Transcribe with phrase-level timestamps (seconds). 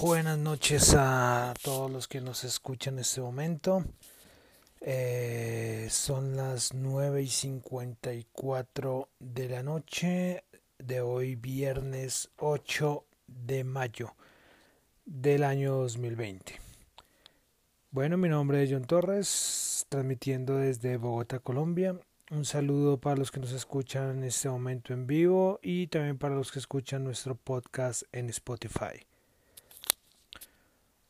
[0.00, 3.84] Buenas noches a todos los que nos escuchan en este momento.
[4.80, 10.44] Eh, son las 9 y 54 de la noche
[10.78, 14.14] de hoy, viernes 8 de mayo
[15.04, 16.60] del año 2020.
[17.90, 21.98] Bueno, mi nombre es John Torres, transmitiendo desde Bogotá, Colombia.
[22.30, 26.36] Un saludo para los que nos escuchan en este momento en vivo y también para
[26.36, 29.07] los que escuchan nuestro podcast en Spotify.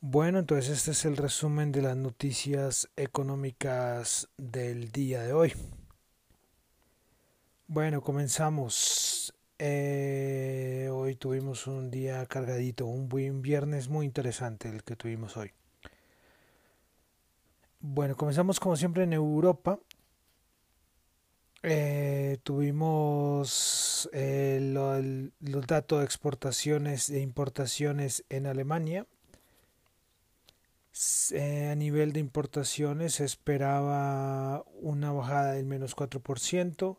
[0.00, 5.52] Bueno, entonces este es el resumen de las noticias económicas del día de hoy.
[7.66, 9.34] Bueno, comenzamos.
[9.58, 15.50] Eh, hoy tuvimos un día cargadito, un buen viernes muy interesante el que tuvimos hoy.
[17.80, 19.80] Bueno, comenzamos como siempre en Europa.
[21.64, 24.60] Eh, tuvimos eh,
[25.40, 29.04] los datos de exportaciones e importaciones en Alemania
[31.32, 36.98] eh, a nivel de importaciones se esperaba una bajada del menos 4%.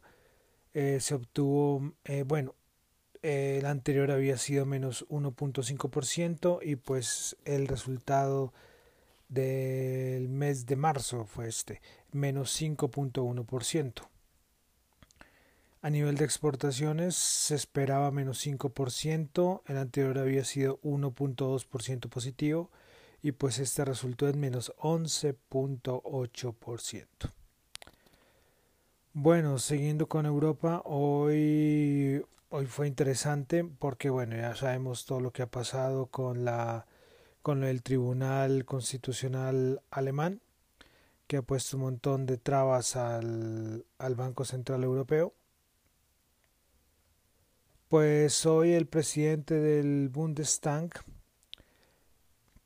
[0.73, 2.55] Eh, se obtuvo, eh, bueno,
[3.21, 8.53] el anterior había sido menos 1.5% y pues el resultado
[9.27, 14.07] del mes de marzo fue este, menos 5.1%.
[15.81, 22.69] A nivel de exportaciones se esperaba menos 5%, el anterior había sido 1.2% positivo
[23.21, 27.07] y pues este resultó en menos 11.8%.
[29.13, 35.41] Bueno, siguiendo con Europa, hoy, hoy fue interesante porque bueno, ya sabemos todo lo que
[35.41, 36.85] ha pasado con la
[37.41, 40.41] con el Tribunal Constitucional alemán,
[41.27, 45.33] que ha puesto un montón de trabas al, al Banco Central Europeo.
[47.87, 50.89] Pues hoy el presidente del Bundestag,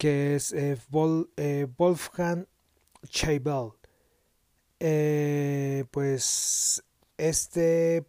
[0.03, 0.77] que es eh,
[1.37, 2.45] eh, Wolfgang
[3.09, 3.69] Scheibel.
[4.77, 6.83] Eh, pues
[7.15, 8.05] este,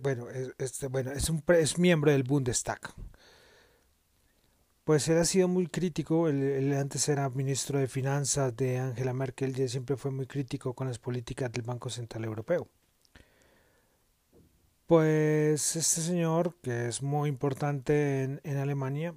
[0.00, 2.78] bueno, este, bueno, es, un, es miembro del Bundestag.
[4.84, 9.58] Pues él ha sido muy crítico, él, antes era ministro de Finanzas de Angela Merkel
[9.58, 12.68] y siempre fue muy crítico con las políticas del Banco Central Europeo.
[14.86, 19.16] Pues este señor, que es muy importante en, en Alemania,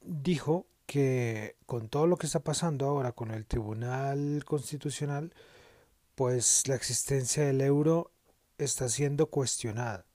[0.00, 5.34] dijo que con todo lo que está pasando ahora con el Tribunal Constitucional,
[6.14, 8.12] pues la existencia del euro
[8.58, 10.06] está siendo cuestionada,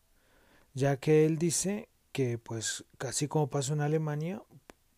[0.73, 4.41] ya que él dice que pues casi como pasó en Alemania,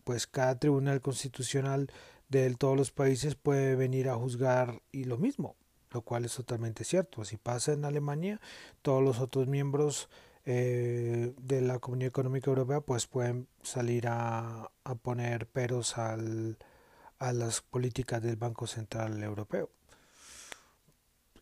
[0.04, 1.92] pues cada tribunal constitucional
[2.30, 5.56] de todos los países puede venir a juzgar y lo mismo,
[5.92, 7.26] lo cual es totalmente cierto.
[7.26, 8.40] Si pasa en Alemania,
[8.82, 10.10] todos los otros miembros
[10.46, 16.58] eh, de la Comunidad Económica Europea pues pueden salir a, a poner peros al,
[17.20, 19.70] a las políticas del Banco Central Europeo.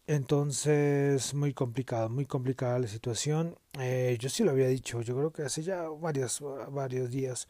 [0.07, 3.55] Entonces, muy complicado, muy complicada la situación.
[3.79, 7.47] Eh, yo sí lo había dicho, yo creo que hace ya varios, varios días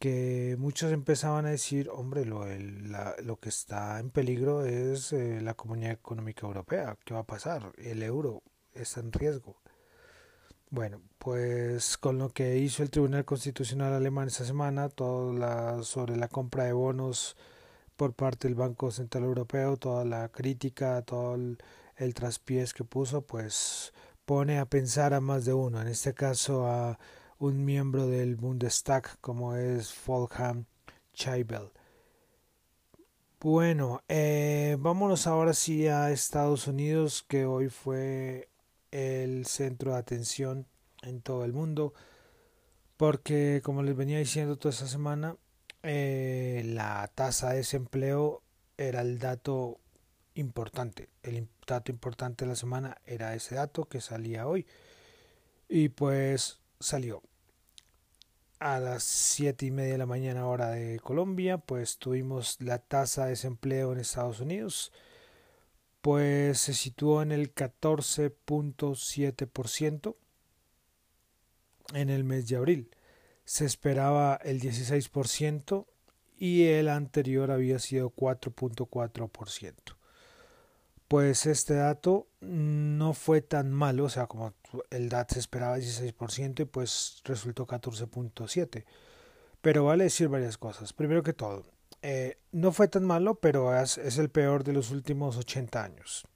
[0.00, 2.44] que muchos empezaban a decir, hombre, lo,
[3.22, 6.98] lo que está en peligro es eh, la Comunidad Económica Europea.
[7.04, 7.72] ¿Qué va a pasar?
[7.78, 8.42] El euro
[8.74, 9.62] está en riesgo.
[10.74, 16.16] Bueno, pues con lo que hizo el Tribunal Constitucional alemán esta semana, todo la, sobre
[16.16, 17.36] la compra de bonos
[17.96, 23.92] por parte del Banco Central Europeo, toda la crítica, todo el, traspiés que puso, pues
[24.24, 26.98] pone a pensar a más de uno, en este caso a
[27.38, 30.64] un miembro del Bundestag como es Wolfgang
[31.14, 31.70] Scheibel.
[33.38, 38.48] Bueno, eh, vámonos ahora sí a Estados Unidos, que hoy fue
[38.94, 40.68] el centro de atención
[41.02, 41.94] en todo el mundo,
[42.96, 45.36] porque como les venía diciendo toda esta semana,
[45.82, 48.42] eh, la tasa de desempleo
[48.78, 49.80] era el dato
[50.34, 51.08] importante.
[51.24, 54.64] El dato importante de la semana era ese dato que salía hoy.
[55.68, 57.20] Y pues salió.
[58.60, 63.24] A las siete y media de la mañana hora de Colombia, pues tuvimos la tasa
[63.24, 64.92] de desempleo en Estados Unidos
[66.04, 70.16] pues se situó en el 14.7%
[71.94, 72.90] en el mes de abril.
[73.46, 75.86] Se esperaba el 16%
[76.36, 79.96] y el anterior había sido 4.4%.
[81.08, 84.52] Pues este dato no fue tan malo, o sea, como
[84.90, 88.84] el DAT se esperaba 16% y pues resultó 14.7%.
[89.62, 90.92] Pero vale decir varias cosas.
[90.92, 91.64] Primero que todo,
[92.06, 96.26] eh, no fue tan malo, pero es, el peor de los últimos 80 años.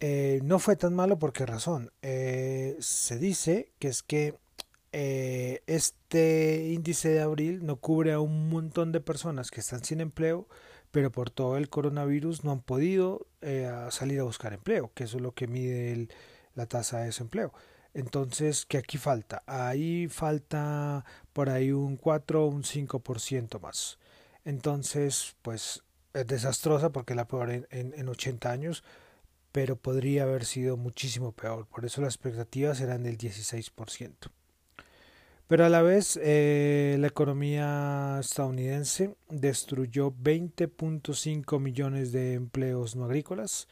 [0.00, 1.92] Eh, no fue tan malo por qué razón.
[2.00, 4.34] Eh, se dice que es que
[4.92, 10.00] eh, este índice de abril no cubre a un montón de personas que están sin
[10.00, 10.48] empleo,
[10.90, 13.26] pero por todo el coronavirus no han podido
[13.90, 16.08] salir a buscar empleo, que eso es lo que mide
[16.54, 17.52] la tasa de desempleo.
[17.92, 19.42] Entonces, ¿qué aquí falta?
[19.46, 21.04] Ahí falta
[21.34, 23.98] por ahí un 4 o un 5% más.
[24.44, 25.82] Entonces, pues
[26.12, 28.84] es desastrosa porque la peor en, en 80 años,
[29.52, 31.66] pero podría haber sido muchísimo peor.
[31.66, 34.30] Por eso las expectativas eran del 16%.
[35.46, 43.68] Pero a la vez eh, la economía estadounidense destruyó 20.5 millones de empleos no agrícolas.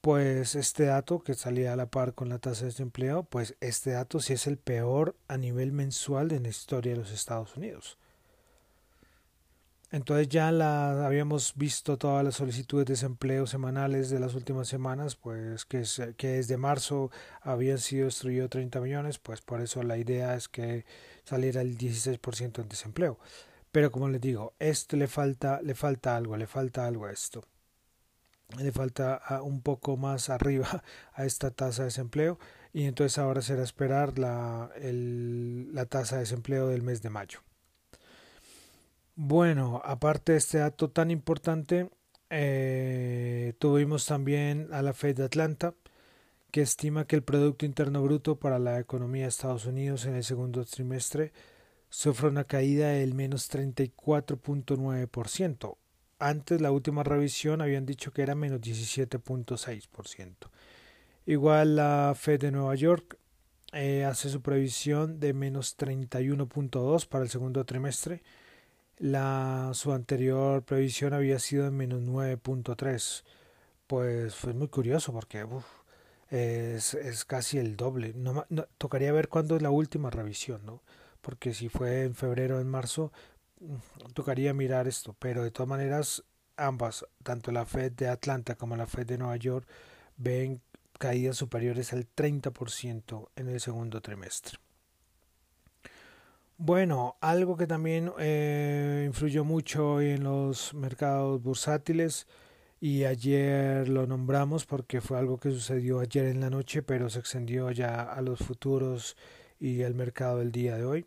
[0.00, 3.90] Pues este dato que salía a la par con la tasa de desempleo, pues este
[3.90, 7.98] dato sí es el peor a nivel mensual en la historia de los Estados Unidos.
[9.90, 15.16] Entonces ya la habíamos visto todas las solicitudes de desempleo semanales de las últimas semanas,
[15.16, 19.96] pues que, es, que desde marzo habían sido destruidos 30 millones, pues por eso la
[19.96, 20.84] idea es que
[21.24, 23.18] saliera el 16% en desempleo.
[23.72, 27.44] Pero como les digo, esto le falta, le falta algo, le falta algo a esto.
[28.58, 30.82] Le falta un poco más arriba
[31.14, 32.38] a esta tasa de desempleo
[32.72, 37.40] y entonces ahora será esperar la, la tasa de desempleo del mes de mayo.
[39.20, 41.90] Bueno, aparte de este dato tan importante,
[42.30, 45.74] eh, tuvimos también a la Fed de Atlanta,
[46.52, 50.22] que estima que el Producto Interno Bruto para la economía de Estados Unidos en el
[50.22, 51.32] segundo trimestre
[51.90, 55.76] sufre una caída del menos 34.9%.
[56.20, 60.48] Antes, la última revisión habían dicho que era menos 17.6%.
[61.26, 63.18] Igual la Fed de Nueva York
[63.72, 68.22] eh, hace su previsión de menos 31.2 para el segundo trimestre
[68.98, 73.24] la, su anterior previsión había sido de menos 9.3.
[73.86, 75.46] Pues fue muy curioso porque
[76.30, 78.12] es, es, casi el doble.
[78.14, 78.46] No,
[78.76, 80.82] tocaría ver cuándo es la última revisión, ¿no?
[81.22, 83.12] Porque si fue en febrero o en marzo,
[83.60, 85.16] mm, tocaría mirar esto.
[85.18, 86.24] Pero de todas maneras,
[86.56, 89.66] ambas, tanto la Fed de Atlanta como la Fed de Nueva York,
[90.16, 90.60] ven
[90.98, 94.58] caídas superiores al 30% en el segundo trimestre.
[96.60, 102.26] Bueno, algo que también eh, influyó mucho en los mercados bursátiles
[102.80, 107.20] y ayer lo nombramos porque fue algo que sucedió ayer en la noche, pero se
[107.20, 109.16] extendió ya a los futuros
[109.60, 111.06] y al mercado del día de hoy.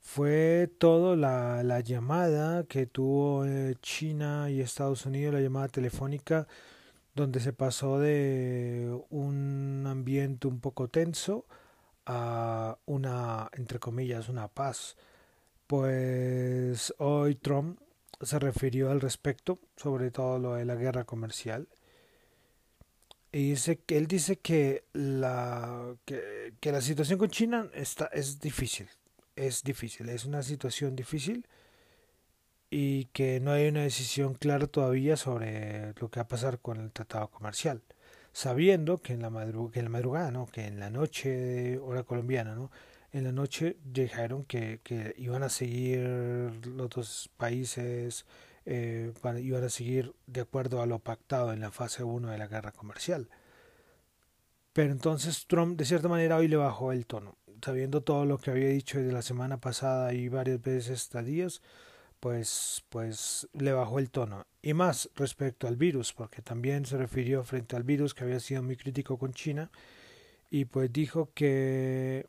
[0.00, 6.48] Fue todo la, la llamada que tuvo eh, China y Estados Unidos, la llamada telefónica,
[7.14, 11.44] donde se pasó de un ambiente un poco tenso
[12.08, 14.96] a una, entre comillas, una paz.
[15.66, 17.78] Pues hoy Trump
[18.22, 21.68] se refirió al respecto, sobre todo lo de la guerra comercial.
[23.30, 28.40] Y dice que él dice que la, que, que la situación con China está, es
[28.40, 28.88] difícil.
[29.36, 31.46] Es difícil, es una situación difícil
[32.70, 36.80] y que no hay una decisión clara todavía sobre lo que va a pasar con
[36.80, 37.82] el tratado comercial
[38.32, 40.46] sabiendo que en la, madrugada, que en la madrugada, ¿no?
[40.46, 42.70] que en la noche, hora colombiana, ¿no?
[43.12, 45.98] en la noche dijeron que, que iban a seguir
[46.66, 48.26] los dos países,
[48.66, 52.48] eh, iban a seguir de acuerdo a lo pactado en la fase 1 de la
[52.48, 53.28] guerra comercial.
[54.72, 58.50] Pero entonces Trump de cierta manera hoy le bajó el tono, sabiendo todo lo que
[58.50, 61.62] había dicho desde la semana pasada y varias veces estos días,
[62.20, 64.46] pues, pues le bajó el tono.
[64.60, 68.62] Y más respecto al virus, porque también se refirió frente al virus que había sido
[68.62, 69.70] muy crítico con China
[70.50, 72.26] y pues dijo que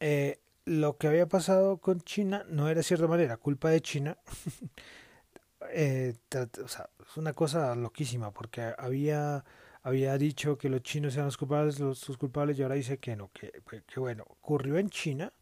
[0.00, 4.18] eh, lo que había pasado con China no era de cierta manera culpa de China.
[5.72, 6.14] eh,
[6.64, 9.44] o sea, es una cosa loquísima porque había
[9.82, 13.30] había dicho que los chinos eran los culpables, los, culpables y ahora dice que no,
[13.32, 13.52] que,
[13.86, 15.32] que bueno, ocurrió en China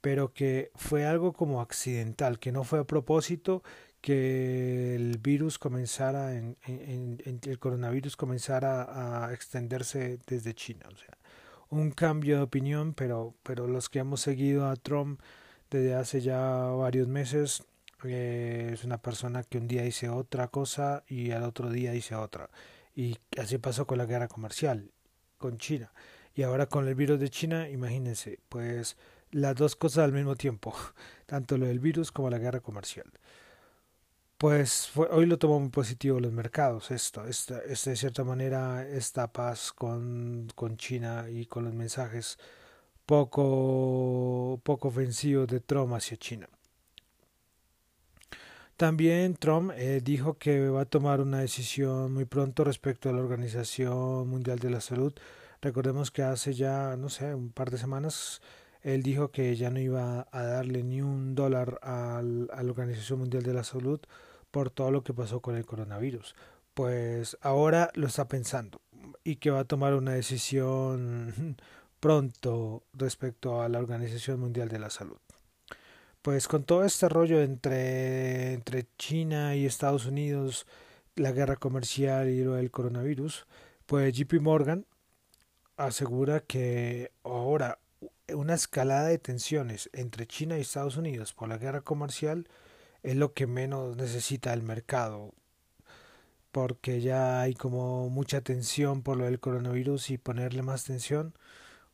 [0.00, 3.62] pero que fue algo como accidental, que no fue a propósito
[4.00, 10.86] que el virus comenzara, en, el coronavirus comenzara a extenderse desde China.
[10.92, 11.18] O sea,
[11.70, 15.20] un cambio de opinión, pero, pero los que hemos seguido a Trump
[15.70, 17.64] desde hace ya varios meses,
[18.04, 22.14] eh, es una persona que un día dice otra cosa y al otro día dice
[22.14, 22.50] otra.
[22.94, 24.90] Y así pasó con la guerra comercial
[25.38, 25.92] con China.
[26.34, 28.96] Y ahora con el virus de China, imagínense, pues
[29.32, 30.74] las dos cosas al mismo tiempo,
[31.26, 33.10] tanto lo del virus como la guerra comercial.
[34.40, 39.30] Pues hoy lo tomó muy positivo los mercados, esto, esta, esta, de cierta manera, esta
[39.30, 42.38] paz con, con China y con los mensajes
[43.04, 46.48] poco, poco ofensivos de Trump hacia China.
[48.78, 53.20] También Trump eh, dijo que va a tomar una decisión muy pronto respecto a la
[53.20, 55.12] Organización Mundial de la Salud.
[55.60, 58.40] Recordemos que hace ya, no sé, un par de semanas
[58.82, 63.42] él dijo que ya no iba a darle ni un dólar a la Organización Mundial
[63.42, 64.00] de la Salud
[64.50, 66.34] por todo lo que pasó con el coronavirus.
[66.74, 68.80] Pues ahora lo está pensando
[69.24, 71.56] y que va a tomar una decisión
[72.00, 75.18] pronto respecto a la Organización Mundial de la Salud.
[76.22, 80.66] Pues con todo este rollo entre, entre China y Estados Unidos,
[81.16, 83.46] la guerra comercial y lo del coronavirus,
[83.86, 84.86] pues JP Morgan
[85.76, 87.78] asegura que ahora
[88.34, 92.46] una escalada de tensiones entre China y Estados Unidos por la guerra comercial
[93.02, 95.32] es lo que menos necesita el mercado
[96.52, 101.34] porque ya hay como mucha tensión por lo del coronavirus y ponerle más tensión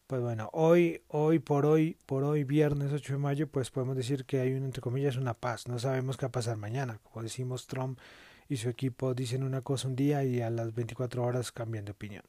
[0.07, 4.25] pues bueno hoy hoy por hoy por hoy viernes 8 de mayo pues podemos decir
[4.25, 5.67] que hay un entre comillas una paz.
[5.67, 7.01] No sabemos qué va a pasar mañana.
[7.03, 7.99] Como decimos Trump
[8.49, 11.93] y su equipo dicen una cosa un día y a las 24 horas cambian de
[11.93, 12.23] opinión.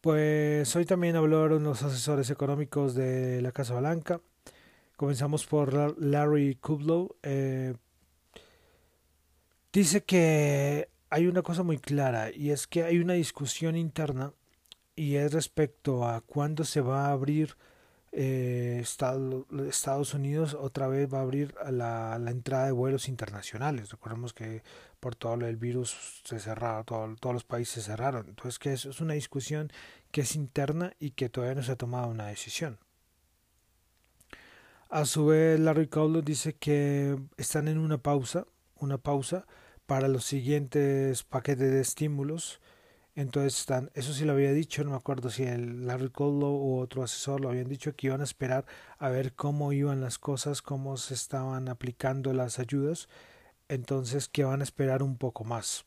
[0.00, 4.20] Pues hoy también hablaron los asesores económicos de la Casa Blanca.
[4.96, 7.16] Comenzamos por Larry Kudlow.
[7.22, 7.74] Eh,
[9.72, 14.32] dice que hay una cosa muy clara y es que hay una discusión interna
[14.94, 17.56] y es respecto a cuándo se va a abrir
[18.12, 23.90] eh, Estados Unidos otra vez va a abrir la, la, entrada de vuelos internacionales.
[23.90, 24.62] Recordemos que
[25.00, 28.28] por todo el virus se cerraron, todos los países se cerraron.
[28.28, 29.72] Entonces que es una discusión
[30.12, 32.78] que es interna y que todavía no se ha tomado una decisión.
[34.88, 39.46] A su vez, Larry Cowler dice que están en una pausa, una pausa
[39.86, 42.60] para los siguientes paquetes de estímulos
[43.16, 46.80] entonces están, eso sí lo había dicho, no me acuerdo si el Larry Kudlow u
[46.80, 48.64] otro asesor lo habían dicho que iban a esperar
[48.98, 53.08] a ver cómo iban las cosas, cómo se estaban aplicando las ayudas,
[53.68, 55.86] entonces que van a esperar un poco más.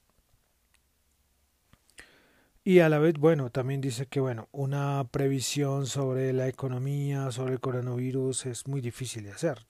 [2.67, 7.53] Y a la vez, bueno, también dice que bueno, una previsión sobre la economía, sobre
[7.53, 9.65] el coronavirus es muy difícil de hacer.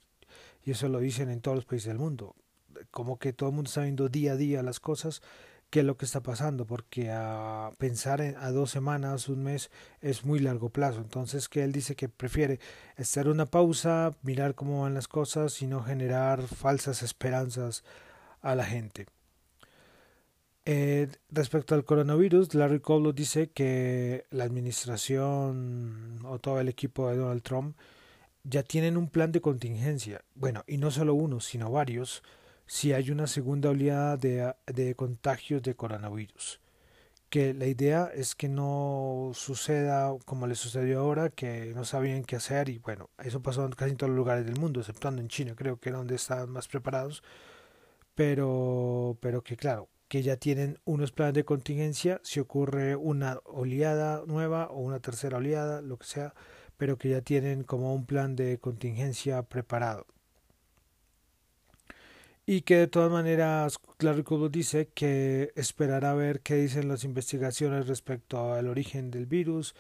[0.64, 2.36] Y eso lo dicen en todos los países del mundo.
[2.90, 5.22] Como que todo el mundo está viendo día a día las cosas
[5.70, 9.70] qué es lo que está pasando, porque a pensar en, a dos semanas, un mes,
[10.02, 10.98] es muy largo plazo.
[11.00, 12.60] Entonces, que él dice que prefiere
[12.96, 17.84] estar una pausa, mirar cómo van las cosas y no generar falsas esperanzas
[18.42, 19.06] a la gente.
[20.70, 27.16] Eh, respecto al coronavirus, Larry Kudlow dice que la administración o todo el equipo de
[27.16, 27.78] Donald Trump
[28.44, 30.26] ya tienen un plan de contingencia.
[30.36, 32.22] Bueno, y no solo uno, sino varios
[32.66, 36.60] si hay una segunda oleada de, de contagios de coronavirus.
[37.30, 42.36] Que la idea es que no suceda como le sucedió ahora, que no sabían qué
[42.36, 45.56] hacer y bueno, eso pasó en casi todos los lugares del mundo, exceptuando en China,
[45.56, 47.24] creo que era donde estaban más preparados,
[48.16, 54.24] pero, pero que claro, que ya tienen unos planes de contingencia si ocurre una oleada
[54.26, 56.34] nueva o una tercera oleada, lo que sea,
[56.78, 60.06] pero que ya tienen como un plan de contingencia preparado.
[62.46, 67.88] Y que de todas maneras Clary dice que esperará a ver qué dicen las investigaciones
[67.88, 69.76] respecto al origen del virus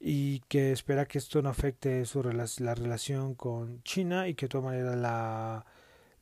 [0.00, 4.48] y que espera que esto no afecte su la relación con China y que de
[4.50, 5.64] todas maneras la,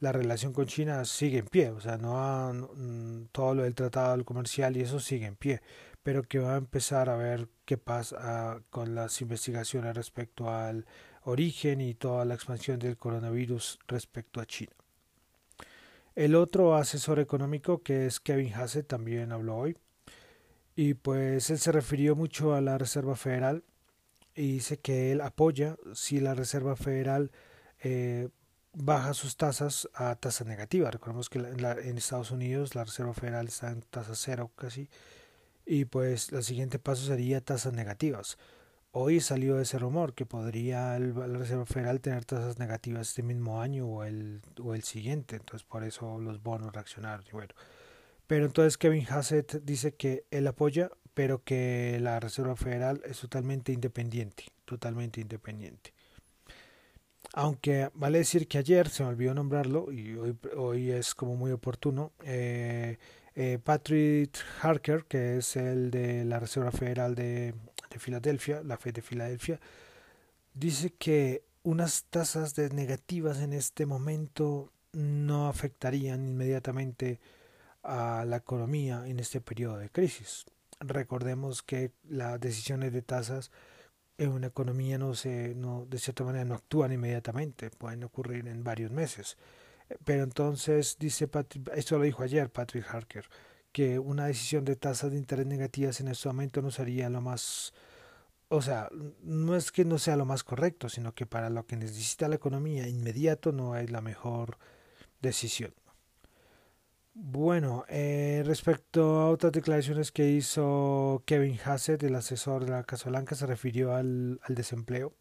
[0.02, 4.24] la relación con China sigue en pie, o sea, no mm, todo lo del tratado
[4.24, 5.62] comercial y eso sigue en pie,
[6.02, 10.86] pero que va a empezar a ver qué pasa con las investigaciones respecto al
[11.22, 14.72] origen y toda la expansión del coronavirus respecto a China.
[16.16, 19.78] El otro asesor económico, que es Kevin Hassett, también habló hoy.
[20.74, 23.62] Y pues él se refirió mucho a la Reserva Federal
[24.34, 27.30] y dice que él apoya si la Reserva Federal
[27.84, 28.30] eh,
[28.72, 30.90] baja sus tasas a tasa negativa.
[30.90, 34.88] Recordemos que en, Estados Unidos la Reserva Federal está en tasa cero casi.
[35.64, 38.38] Y pues el siguiente paso sería tasas negativas.
[38.90, 43.86] Hoy salió ese rumor que podría la Reserva Federal tener tasas negativas este mismo año
[43.86, 47.24] o el, o el siguiente, entonces por eso los bonos reaccionaron.
[47.32, 47.54] Bueno,
[48.26, 53.72] pero entonces Kevin Hassett dice que él apoya, pero que la Reserva Federal es totalmente
[53.72, 55.94] independiente, totalmente independiente.
[57.34, 61.50] Aunque vale decir que ayer se me olvidó nombrarlo y hoy, hoy es como muy
[61.50, 62.12] oportuno.
[62.24, 62.98] Eh,
[63.34, 67.54] eh, Patrick Harker, que es el de la Reserva Federal de
[67.92, 69.60] de Filadelfia, la Fed de Filadelfia,
[70.54, 77.20] dice que unas tasas de negativas en este momento no afectarían inmediatamente
[77.82, 80.44] a la economía en este periodo de crisis.
[80.80, 83.50] Recordemos que las decisiones de tasas
[84.24, 88.64] en una economía no se, no, de cierta manera no actúan inmediatamente, pueden ocurrir en
[88.64, 89.36] varios meses.
[90.04, 93.28] Pero entonces dice Patrick, esto lo dijo ayer Patrick Harker,
[93.72, 97.72] que una decisión de tasas de interés negativas en este momento no sería lo más
[98.52, 98.90] o sea,
[99.22, 102.34] no es que no sea lo más correcto, sino que para lo que necesita la
[102.34, 104.58] economía inmediato no es la mejor
[105.22, 105.72] decisión.
[107.14, 113.10] Bueno, eh, respecto a otras declaraciones que hizo Kevin Hassett, el asesor de la Casa
[113.10, 115.12] Blanca, se refirió al, desempleo.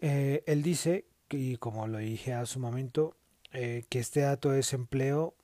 [0.00, 3.16] Eh, él dice, y como lo dije hace un momento,
[3.52, 5.34] eh, que este dato de desempleo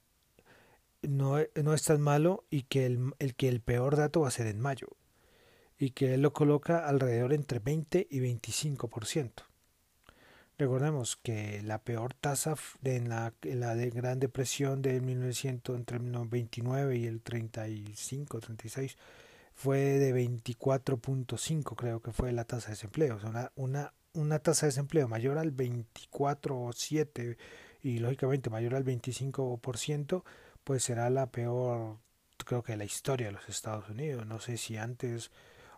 [1.02, 4.30] no, no es tan malo y que el, el, que el peor dato va a
[4.32, 4.88] ser en mayo
[5.78, 9.47] y que él lo coloca alrededor entre 20 y 25%.
[10.58, 16.10] Recordemos que la peor tasa en la, la de Gran Depresión de 1900 entre el
[16.10, 18.98] 29 y el 35, 36
[19.54, 24.40] fue de 24.5 creo que fue la tasa de desempleo, o sea, una, una, una
[24.40, 27.36] tasa de desempleo mayor al 24,7
[27.82, 30.24] y lógicamente mayor al 25%,
[30.64, 31.98] pues será la peor
[32.44, 34.26] creo que de la historia de los Estados Unidos.
[34.26, 35.30] No sé si antes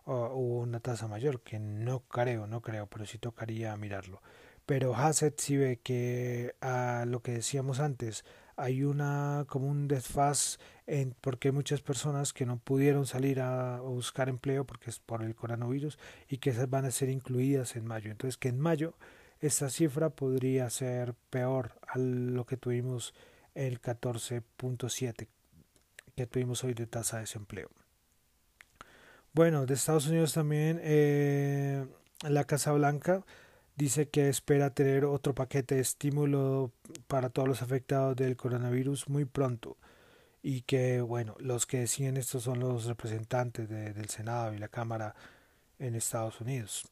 [0.05, 4.21] hubo una tasa mayor, que no creo, no creo, pero sí tocaría mirarlo.
[4.65, 8.23] Pero Hassett sí ve que a lo que decíamos antes,
[8.55, 13.81] hay una como un desfaz en, porque hay muchas personas que no pudieron salir a,
[13.81, 15.97] buscar empleo porque es por el coronavirus
[16.29, 18.11] y que esas van a ser incluidas en mayo.
[18.11, 18.93] Entonces que en mayo
[19.39, 23.13] esta cifra podría ser peor a lo que tuvimos
[23.55, 25.27] el 14.7
[26.15, 27.69] que tuvimos hoy de tasa de desempleo.
[29.33, 31.85] Bueno, de Estados Unidos también eh,
[32.21, 33.25] la Casa Blanca
[33.81, 36.71] dice que espera tener otro paquete de estímulo
[37.07, 39.75] para todos los afectados del coronavirus muy pronto
[40.43, 45.15] y que bueno los que deciden esto son los representantes del Senado y la Cámara
[45.79, 46.87] en Estados Unidos.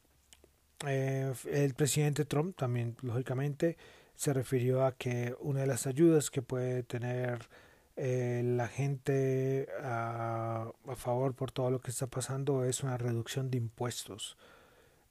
[0.84, 3.76] Eh, el presidente Trump también lógicamente
[4.16, 7.48] se refirió a que una de las ayudas que puede tener
[7.94, 13.58] eh, la gente a, favor por todo lo que está pasando es una reducción de
[13.58, 14.36] impuestos.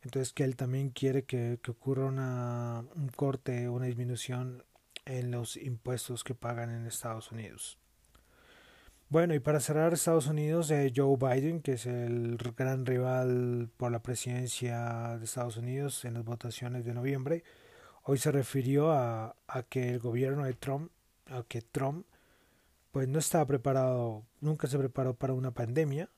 [0.01, 4.63] Entonces que él también quiere que, ocurra una, un corte, una disminución
[5.05, 7.79] en los impuestos que pagan en Estados Unidos.
[9.09, 13.91] Bueno, y para cerrar Estados Unidos, eh, Joe Biden, que es el gran rival por
[13.91, 17.43] la presidencia de Estados Unidos en las votaciones de noviembre,
[18.03, 20.91] hoy se refirió a, a que el gobierno de Trump,
[21.25, 22.05] a que Trump
[22.91, 26.09] pues no estaba preparado, nunca se preparó para una pandemia,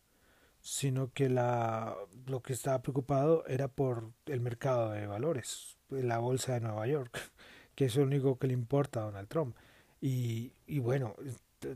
[0.61, 1.95] sino que la,
[2.27, 7.19] lo que estaba preocupado era por el mercado de valores, la bolsa de Nueva York,
[7.75, 9.55] que es lo único que le importa a Donald Trump.
[9.99, 11.15] Y, y bueno,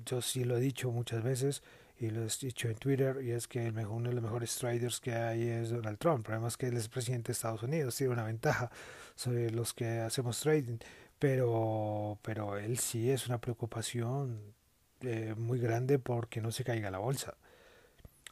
[0.05, 1.63] yo sí lo he dicho muchas veces
[1.97, 4.55] y lo he dicho en Twitter, y es que el mejor, uno de los mejores
[4.55, 6.25] traders que hay es Donald Trump.
[6.25, 8.69] Problema es que él es presidente de Estados Unidos, tiene una ventaja
[9.15, 10.77] sobre los que hacemos trading,
[11.19, 14.53] pero, pero él sí es una preocupación
[15.01, 17.37] eh, muy grande porque no se caiga la bolsa.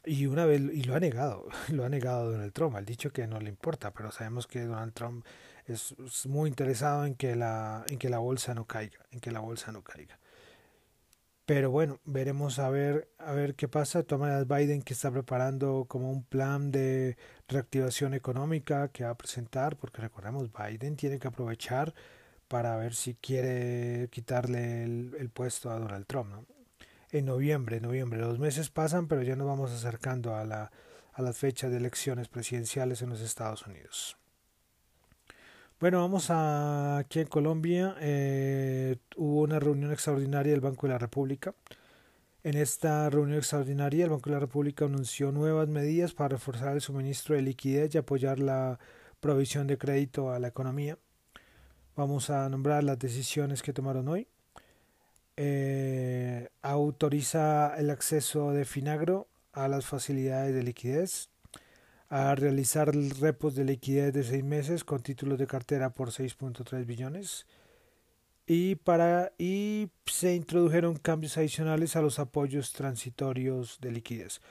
[0.05, 3.27] Y una vez, y lo ha negado, lo ha negado Donald Trump, ha dicho que
[3.27, 5.25] no le importa, pero sabemos que Donald Trump
[5.65, 5.95] es,
[6.27, 9.71] muy interesado en que la, en que la bolsa no caiga, en que la bolsa
[9.71, 10.19] no caiga.
[11.45, 14.03] Pero bueno, veremos a ver, a ver qué pasa.
[14.03, 17.17] Toma Biden que está preparando como un plan de
[17.49, 21.93] reactivación económica que va a presentar, porque recordemos, Biden tiene que aprovechar
[22.47, 26.29] para ver si quiere quitarle el, el puesto a Donald Trump.
[26.29, 26.45] ¿no?
[27.13, 28.19] En noviembre, noviembre.
[28.19, 30.71] Los meses pasan, pero ya nos vamos acercando a la,
[31.13, 34.17] a fecha de elecciones presidenciales en los Estados Unidos.
[35.79, 37.95] Bueno, vamos a, aquí en Colombia.
[37.99, 41.53] Eh, hubo una reunión extraordinaria del Banco de la República.
[42.43, 46.81] En esta reunión extraordinaria, el Banco de la República anunció nuevas medidas para reforzar el
[46.81, 48.79] suministro de liquidez y apoyar la
[49.19, 50.97] provisión de crédito a la economía.
[51.95, 54.27] Vamos a nombrar las decisiones que tomaron hoy.
[55.35, 61.29] Eh, autoriza el acceso de Finagro a las facilidades de liquidez,
[62.09, 67.47] a realizar repos de liquidez de seis meses con títulos de cartera por 6.3 billones
[68.45, 74.41] y para y se introdujeron cambios adicionales a los apoyos transitorios de liquidez.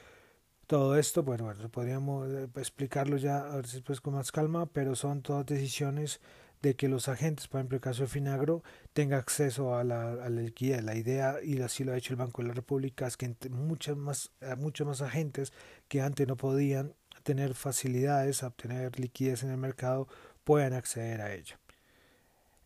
[0.67, 5.45] Todo esto, bueno, bueno podríamos eh, explicarlo ya después con más calma, pero son todas
[5.45, 6.19] decisiones
[6.63, 10.81] de que los agentes, por ejemplo, el caso de Finagro, tenga acceso a la, liquidez.
[10.81, 13.97] La idea, y así lo ha hecho el Banco de la República, es que muchas
[13.97, 15.51] más, muchos más agentes
[15.89, 20.07] que antes no podían tener facilidades a obtener liquidez en el mercado
[20.45, 21.59] puedan acceder a ella.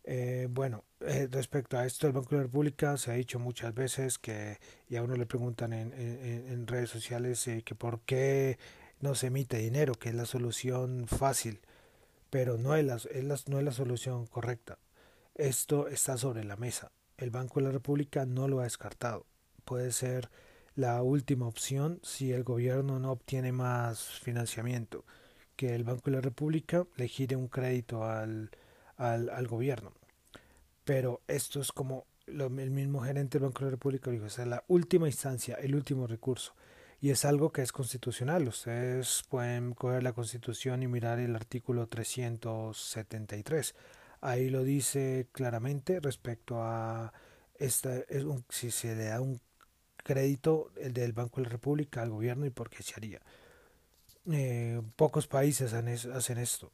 [0.04, 3.74] Eh, bueno, eh, respecto a esto, el Banco de la República se ha dicho muchas
[3.74, 4.58] veces que,
[4.88, 8.58] y a uno le preguntan en, en, en redes sociales eh, que por qué
[9.00, 11.60] no se emite dinero, que es la solución fácil
[12.30, 12.98] pero no es, la,
[13.46, 14.78] no es la solución correcta.
[15.34, 16.92] Esto está sobre la mesa.
[17.16, 19.26] El Banco de la República no lo ha descartado.
[19.64, 20.30] Puede ser
[20.74, 25.04] la última opción si el gobierno no obtiene más financiamiento.
[25.56, 28.50] que el Banco de la República le gire un crédito al,
[28.96, 29.92] al, al gobierno.
[30.84, 34.64] Pero esto es como el mismo gerente del Banco de la República dijo, es la
[34.68, 36.54] última instancia, el último recurso.
[37.00, 38.48] Y es algo que es constitucional.
[38.48, 43.74] Ustedes pueden coger la constitución y mirar el artículo 373.
[44.20, 47.12] Ahí lo dice claramente respecto a
[47.58, 49.40] esta, es un, si se le da un
[49.96, 53.20] crédito el del Banco de la República al gobierno y por qué se haría.
[54.30, 56.72] Eh, pocos países hacen esto,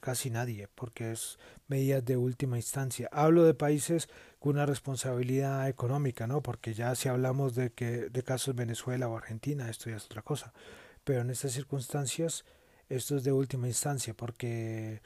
[0.00, 1.38] casi nadie, porque es
[1.68, 3.08] medidas de última instancia.
[3.12, 6.42] Hablo de países con una responsabilidad económica, ¿no?
[6.42, 10.22] Porque ya si hablamos de que de casos Venezuela o Argentina, esto ya es otra
[10.22, 10.52] cosa.
[11.04, 12.44] Pero en estas circunstancias
[12.88, 15.02] esto es de última instancia, porque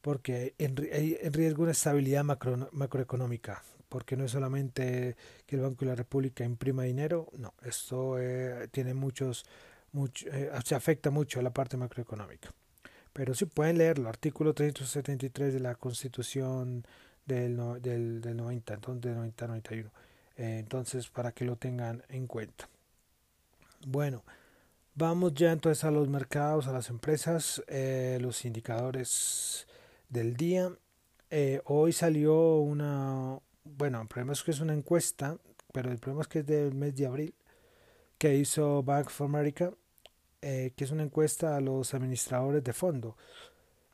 [0.00, 0.54] porque
[0.92, 5.90] hay en riesgo una estabilidad macro, macroeconómica porque no es solamente que el Banco de
[5.90, 9.44] la República imprima dinero, no, esto eh, tiene muchos,
[9.92, 12.54] mucho, eh, se afecta mucho a la parte macroeconómica.
[13.12, 16.84] Pero sí pueden leerlo, artículo 373 de la Constitución
[17.26, 19.90] del, del, del 90, entonces del 90-91.
[20.36, 22.68] Eh, entonces, para que lo tengan en cuenta.
[23.86, 24.24] Bueno,
[24.94, 27.62] vamos ya entonces a los mercados, a las empresas,
[28.20, 29.66] los indicadores
[30.08, 30.70] del día.
[31.64, 35.38] hoy salió una, bueno, el problema es que es una encuesta,
[35.72, 37.34] pero el problema es que es del mes de abril,
[38.18, 39.72] que hizo Bank of America,
[40.42, 43.16] eh, que es una encuesta a los administradores de fondo.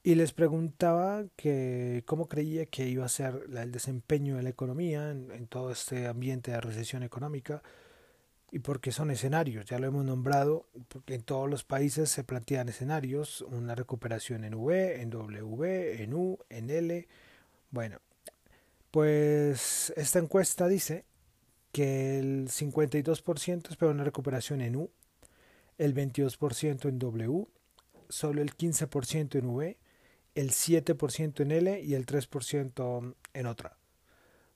[0.03, 5.11] Y les preguntaba que cómo creía que iba a ser el desempeño de la economía
[5.11, 7.63] en, todo este ambiente de recesión económica
[8.53, 12.69] y porque son escenarios, ya lo hemos nombrado, porque en todos los países se plantean
[12.69, 17.09] escenarios, una recuperación en V, en W, en U, en L.
[17.73, 17.99] Bueno,
[18.93, 21.05] pues esta encuesta dice
[21.73, 24.91] que el 52% espera una recuperación en U,
[25.79, 27.47] el 22% en W,
[28.09, 29.79] solo el 15% en V,
[30.35, 33.77] el 7% en L y el 3% en otra.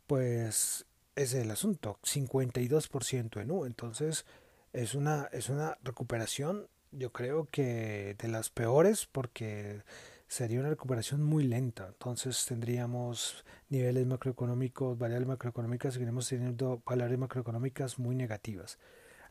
[0.07, 4.27] Pues ese es el asunto, 52% en U, entonces
[4.73, 9.83] es una, es una recuperación yo creo que de las peores porque
[10.27, 11.89] sería una recuperación muy lenta.
[11.89, 18.79] Entonces tendríamos niveles macroeconómicos, variables macroeconómicas, seguiremos teniendo variables macroeconómicas muy negativas.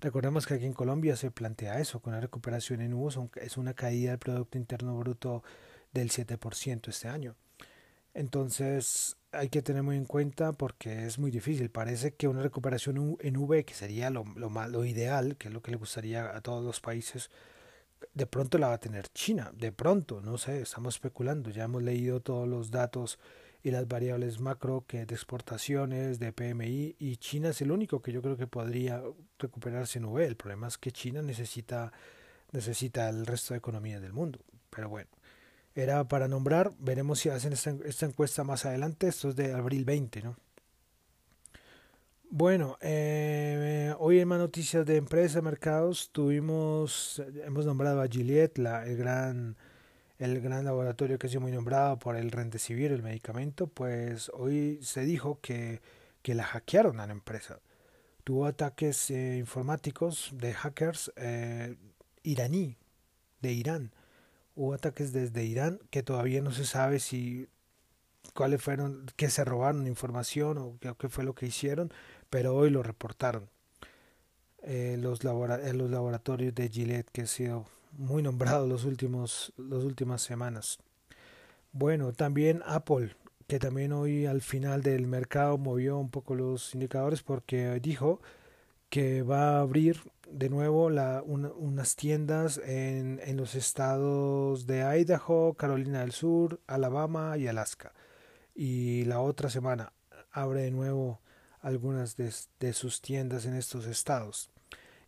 [0.02, 3.74] Recordemos que aquí en Colombia se plantea eso, con la recuperación en U es una
[3.74, 5.44] caída del Producto Interno Bruto
[5.92, 7.36] del 7% este año.
[8.14, 11.70] Entonces hay que tener muy en cuenta porque es muy difícil.
[11.70, 15.62] Parece que una recuperación en V, que sería lo, lo, lo ideal, que es lo
[15.62, 17.30] que le gustaría a todos los países,
[18.14, 21.84] de pronto la va a tener China, de pronto, no sé, estamos especulando, ya hemos
[21.84, 23.20] leído todos los datos
[23.64, 28.12] y las variables macro que de exportaciones, de PMI y China es el único que
[28.12, 29.04] yo creo que podría
[29.38, 30.26] recuperarse en V.
[30.26, 31.92] El problema es que China necesita
[32.52, 35.10] necesita el resto de economías del mundo, pero bueno,
[35.76, 39.86] era para nombrar, veremos si hacen esta, esta encuesta más adelante, esto es de abril
[39.86, 40.36] 20, ¿no?
[42.32, 48.86] Bueno, eh, hoy en más noticias de empresa, mercados, tuvimos, hemos nombrado a Gillette, la,
[48.86, 49.58] el gran
[50.20, 54.80] el gran laboratorio que ha sido muy nombrado por el Rendecivir, el medicamento, pues hoy
[54.84, 55.82] se dijo que,
[56.22, 57.60] que la hackearon a la empresa.
[58.26, 61.78] Tuvo ataques eh, informáticos de hackers eh,
[62.24, 62.78] iraní,
[63.42, 63.94] de Irán.
[64.56, 67.48] Hubo ataques desde Irán que todavía no se sabe si
[68.34, 71.92] cuáles fueron, que se robaron información o qué fue lo que hicieron,
[72.30, 73.50] pero hoy lo reportaron.
[74.64, 79.84] Eh, los, eh, los laboratorios de Gillette que han sido muy nombrados los últimos las
[79.84, 80.80] últimas semanas.
[81.72, 83.16] Bueno, también Apple,
[83.48, 88.22] que también hoy al final del mercado movió un poco los indicadores porque dijo
[88.90, 95.54] que va a abrir de nuevo la, unas tiendas en, en los estados de Idaho,
[95.56, 97.94] Carolina del Sur, Alabama y Alaska.
[98.56, 99.94] Y la otra semana
[100.32, 101.22] abre de nuevo
[101.62, 104.50] algunas de, sus tiendas en estos estados.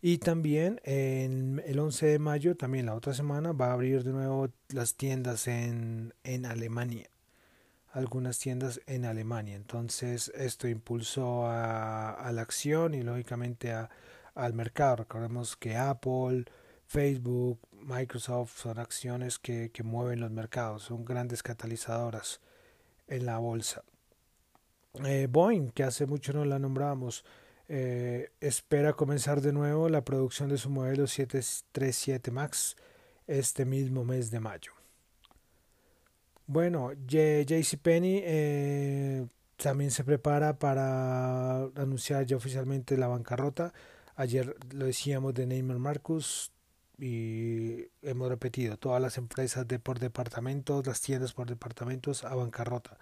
[0.01, 4.11] Y también en el 11 de mayo, también la otra semana, va a abrir de
[4.11, 7.09] nuevo las tiendas en, en Alemania.
[7.93, 9.55] Algunas tiendas en Alemania.
[9.55, 13.91] Entonces esto impulsó a, la acción y lógicamente a,
[14.33, 14.97] al mercado.
[14.97, 16.45] Recordemos que Apple,
[16.87, 22.41] Facebook, Microsoft son acciones que, que mueven los mercados, son grandes catalizadoras
[23.07, 23.83] en la bolsa.
[25.05, 27.23] Eh, Boeing, que hace mucho no la nombramos,
[27.73, 32.75] eh, espera comenzar de nuevo la producción de su modelo 737 MAX
[33.27, 34.73] este mismo mes de mayo.
[36.47, 43.71] Bueno, JCPenney eh, también se prepara para anunciar ya oficialmente la bancarrota.
[44.17, 46.51] Ayer lo decíamos de Neymar Marcus,
[46.97, 52.97] y hemos repetido, todas las empresas de por departamentos, las tiendas por departamentos a bancarrota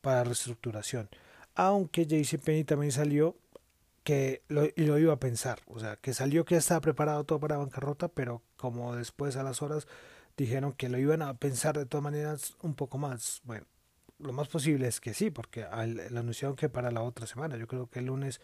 [0.00, 1.10] para reestructuración.
[1.54, 3.36] Aunque JCPenney también salió
[4.04, 7.40] que lo, lo iba a pensar, o sea, que salió que ya estaba preparado todo
[7.40, 9.88] para bancarrota, pero como después a las horas
[10.36, 13.40] dijeron que lo iban a pensar de todas maneras un poco más.
[13.44, 13.66] Bueno,
[14.18, 15.62] lo más posible es que sí, porque
[16.10, 17.56] lo anunciaron que para la otra semana.
[17.56, 18.40] Yo creo que el lunes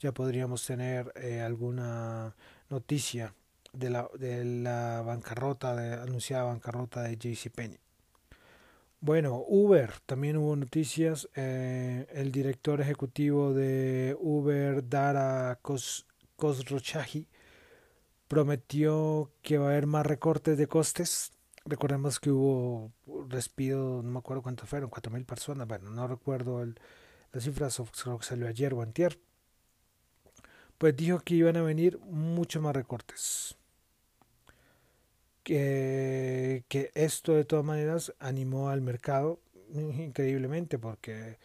[0.00, 2.34] ya podríamos tener eh, alguna
[2.68, 3.34] noticia
[3.72, 7.78] de la, de la bancarrota, de anunciada bancarrota de JCPenney.
[9.04, 11.28] Bueno, Uber, también hubo noticias.
[11.34, 15.60] Eh, el director ejecutivo de Uber, Dara
[16.36, 17.28] Khosrowshahi,
[18.28, 21.32] prometió que va a haber más recortes de costes.
[21.66, 22.92] Recordemos que hubo
[23.28, 25.68] despido, no me acuerdo cuántos fueron, cuatro mil personas.
[25.68, 29.18] Bueno, no recuerdo las cifras, creo que salió ayer o antier.
[30.78, 33.58] Pues dijo que iban a venir muchos más recortes
[35.44, 39.40] que, que esto de todas maneras animó al mercado
[39.74, 41.38] increíblemente porque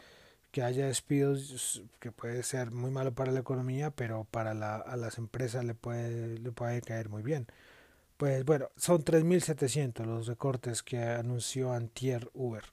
[0.50, 4.96] que haya despidos que puede ser muy malo para la economía pero para la, a
[4.96, 7.46] las empresas le puede le puede caer muy bien.
[8.16, 12.64] Pues bueno son 3.700 los recortes que anunció antier Uber.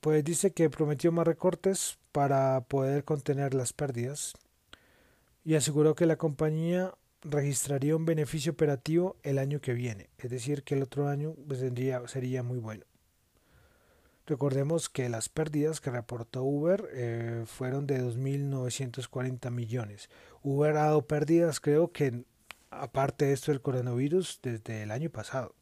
[0.00, 4.34] Pues dice que prometió más recortes para poder contener las pérdidas
[5.44, 10.62] y aseguró que la compañía registraría un beneficio operativo el año que viene, es decir,
[10.62, 11.60] que el otro año pues,
[12.06, 12.84] sería muy bueno.
[14.26, 20.08] Recordemos que las pérdidas que reportó Uber eh, fueron de 2.940 millones.
[20.42, 22.24] Uber ha dado pérdidas, creo que
[22.70, 25.54] aparte de esto del coronavirus, desde el año pasado.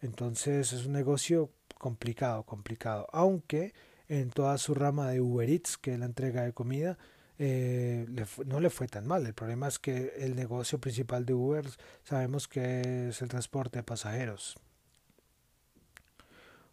[0.00, 3.06] Entonces es un negocio complicado, complicado.
[3.12, 3.72] Aunque
[4.08, 6.98] en toda su rama de Uber Eats, que es la entrega de comida,
[7.42, 8.06] eh,
[8.44, 9.26] no le fue tan mal.
[9.26, 11.64] El problema es que el negocio principal de Uber
[12.04, 14.58] sabemos que es el transporte de pasajeros.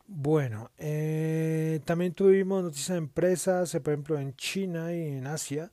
[0.08, 5.72] Bueno, eh, también tuvimos noticias de empresas, por ejemplo en China y en Asia.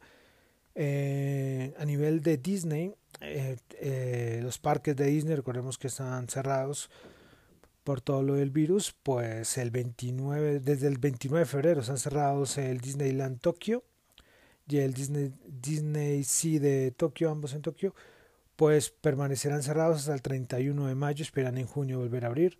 [0.76, 2.94] Eh, a nivel de Disney,
[4.42, 6.88] los parques de Disney, recordemos que están cerrados
[7.82, 12.58] por todo lo del virus, pues el 29, desde el 29 de febrero están cerrados
[12.58, 13.82] el Disneyland Tokio
[14.68, 17.94] y el Disney, Disney Sea de Tokio, ambos en Tokio,
[18.56, 22.58] pues permanecerán cerrados hasta el 31 de mayo, esperan en junio volver a abrir.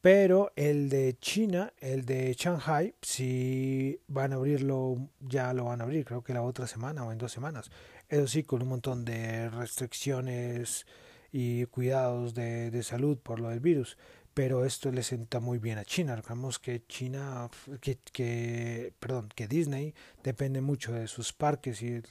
[0.00, 5.84] Pero el de China, el de Shanghai, si van a abrirlo, ya lo van a
[5.84, 7.70] abrir, creo que la otra semana o en dos semanas.
[8.08, 10.86] Eso sí, con un montón de restricciones
[11.32, 13.96] y cuidados de, de salud por lo del virus
[14.34, 16.16] pero esto le sienta muy bien a China.
[16.16, 17.48] Recordemos que China,
[17.80, 19.94] que, que, perdón, que Disney
[20.24, 22.02] depende mucho de sus parques y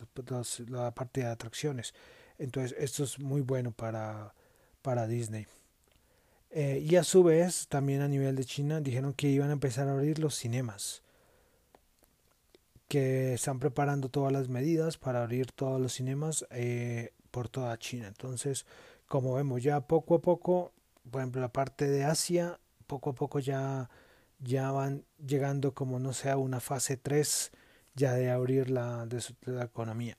[0.69, 1.93] la parte de atracciones.
[2.39, 4.33] Entonces esto es muy bueno para,
[4.81, 5.45] para Disney.
[6.49, 9.87] Eh, y a su vez, también a nivel de China, dijeron que iban a empezar
[9.89, 11.01] a abrir los cinemas.
[12.87, 18.07] Que están preparando todas las medidas para abrir todos los cinemas eh, por toda China.
[18.07, 18.65] Entonces,
[19.07, 20.71] como vemos ya poco a poco
[21.09, 23.89] por ejemplo, la parte de Asia, poco a poco ya,
[24.39, 27.51] ya van llegando como no sea una fase 3
[27.95, 30.17] ya de abrir la, de, la economía.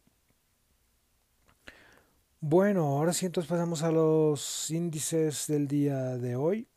[2.40, 6.68] Bueno, ahora sí entonces pasamos a los índices del día de hoy.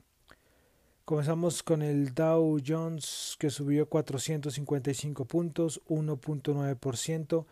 [1.04, 7.46] Comenzamos con el Dow Jones que subió 455 puntos, 1.9%,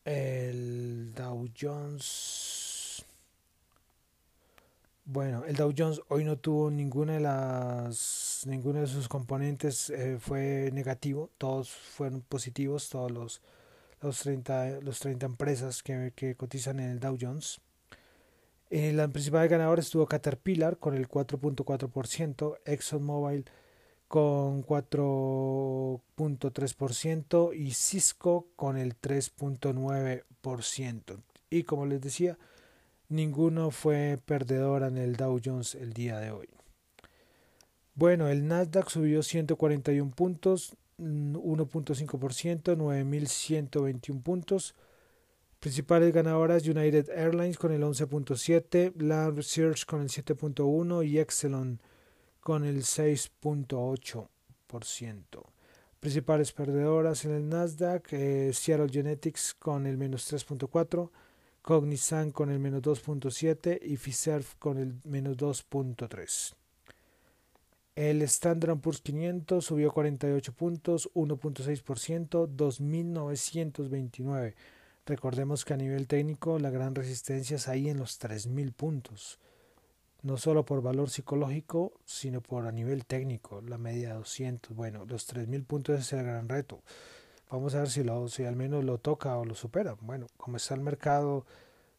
[0.04, 3.04] El Dow Jones.
[5.04, 10.18] Bueno, el Dow Jones hoy no tuvo ninguna de las ninguno de sus componentes eh,
[10.20, 13.42] fue negativo, todos fueron positivos, todos los
[14.02, 17.60] los 30 los 30 empresas que, que cotizan en el Dow Jones.
[18.70, 23.46] Eh, la principal ganadora estuvo Caterpillar con el 4.4%, ExxonMobil
[24.08, 31.22] con 4.3% y Cisco con el 3.9%.
[31.50, 32.38] Y como les decía,
[33.08, 36.48] ninguno fue perdedor en el Dow Jones el día de hoy.
[37.94, 44.74] Bueno, el Nasdaq subió 141 puntos, 1.5%, 9.121 puntos.
[45.60, 51.82] Principales ganadoras United Airlines con el 11.7, Land Research con el 7.1 y Exelon
[52.48, 54.26] con el 6.8%.
[56.00, 61.10] Principales perdedoras en el Nasdaq, eh, Seattle Genetics con el menos 3.4%,
[61.60, 66.54] Cognizant con el menos 2.7% y Fiserv con el menos 2.3%.
[67.94, 74.54] El Standard Poor's 500 subió 48 puntos, 1.6%, 2.929.
[75.04, 79.38] Recordemos que a nivel técnico la gran resistencia es ahí en los 3.000 puntos.
[80.22, 84.74] No solo por valor psicológico, sino por a nivel técnico, la media 200.
[84.74, 86.82] Bueno, los 3.000 puntos es el gran reto.
[87.50, 89.96] Vamos a ver si, lo, si al menos lo toca o lo supera.
[90.00, 91.46] Bueno, como está el mercado,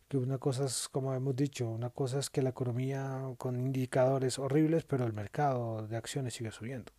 [0.10, 4.38] que una cosa es, como hemos dicho, una cosa es que la economía con indicadores
[4.38, 6.92] horribles, pero el mercado de acciones sigue subiendo.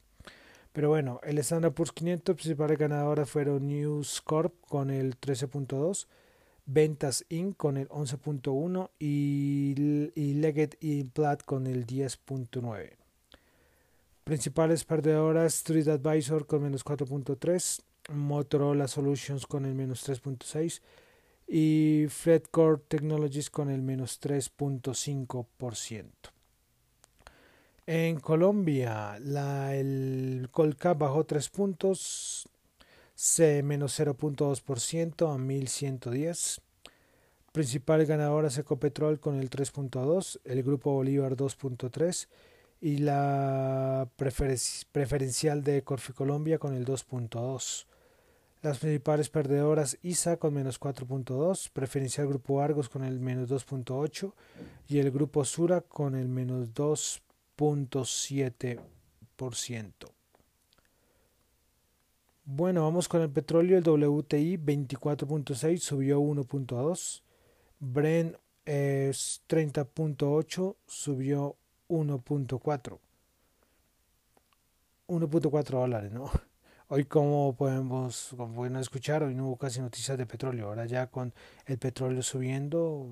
[0.72, 6.06] Pero bueno, el Standard Poor's 500 principales ganadoras fueron News Corp con el 13.2,
[6.66, 7.56] Ventas Inc.
[7.56, 9.74] con el 11.1 y,
[10.14, 12.96] y Leggett y Platt con el 10.9.
[14.24, 20.80] Principales perdedoras Street Advisor con menos 4.3, Motorola Solutions con el menos 3.6
[21.48, 26.06] y Fredcore Technologies con el menos 3.5%.
[27.86, 32.48] En Colombia, la, el Colcap bajó 3 puntos,
[33.22, 36.62] C menos 0.2% a 1110.
[37.52, 42.28] Principal ganadora Ecopetrol con el 3.2, el Grupo Bolívar 2.3
[42.80, 47.84] y la preferencial de Colombia con el 2.2.
[48.62, 54.32] Las principales perdedoras ISA con menos 4.2, preferencial Grupo Argos con el menos 2.8
[54.88, 57.22] y el Grupo Sura con el menos 2.
[62.50, 62.56] 0.7%.
[62.56, 63.78] Bueno, vamos con el petróleo.
[63.78, 67.22] El WTI 24.6 subió 1.2.
[67.78, 71.56] Brent es 30.8 subió
[71.88, 72.98] 1.4.
[75.06, 76.30] 1.4 dólares, ¿no?
[76.92, 80.66] Hoy como podemos, como pueden escuchar, hoy no hubo casi noticias de petróleo.
[80.66, 81.32] Ahora ya con
[81.66, 83.06] el petróleo subiendo,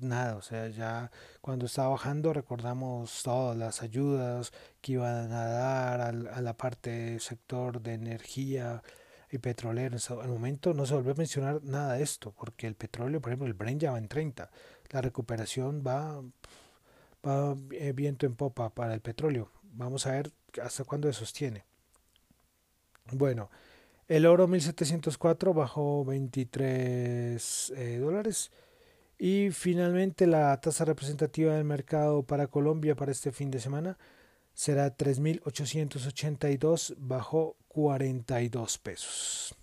[0.00, 0.36] nada.
[0.36, 6.12] O sea, ya cuando estaba bajando recordamos todas las ayudas que iban a dar a,
[6.12, 8.82] la parte del sector de energía
[9.30, 9.96] y petrolero.
[10.20, 13.46] Al momento no se volvió a mencionar nada de esto, porque el petróleo, por ejemplo,
[13.46, 14.50] el Brent ya va en 30.
[14.90, 16.20] La recuperación va,
[17.26, 19.50] va eh, viento en popa para el petróleo.
[19.72, 20.30] Vamos a ver
[20.62, 21.71] hasta cuándo se sostiene.
[23.10, 23.50] Bueno,
[24.08, 28.50] el oro 1704 bajó 23 eh, dólares.
[29.18, 33.98] Y finalmente la tasa representativa del mercado para Colombia para este fin de semana
[34.52, 39.54] será 3.882, bajó 42 pesos.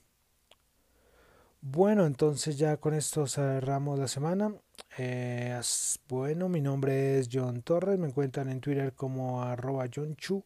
[1.62, 4.56] Bueno, entonces ya con esto cerramos la semana.
[4.98, 5.60] Eh,
[6.08, 10.44] bueno, mi nombre es John Torres, me encuentran en Twitter como arroba John Chu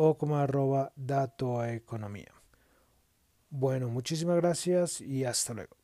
[0.00, 2.32] o como arroba dato a economía.
[3.50, 5.77] Bueno, muchísimas gracias y hasta luego.